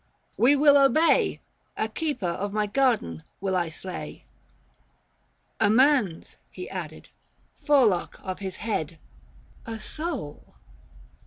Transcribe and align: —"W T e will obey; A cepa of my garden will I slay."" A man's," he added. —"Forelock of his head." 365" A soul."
—"W 0.35 0.47
T 0.47 0.53
e 0.53 0.55
will 0.55 0.83
obey; 0.83 1.41
A 1.77 1.87
cepa 1.87 2.23
of 2.23 2.51
my 2.51 2.65
garden 2.65 3.23
will 3.39 3.55
I 3.55 3.69
slay."" 3.69 4.25
A 5.59 5.69
man's," 5.69 6.37
he 6.49 6.67
added. 6.71 7.09
—"Forelock 7.63 8.19
of 8.23 8.39
his 8.39 8.55
head." 8.55 8.97
365" 9.67 9.73
A 9.75 9.79
soul." 9.79 10.55